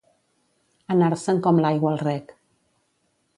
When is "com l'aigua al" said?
1.49-2.01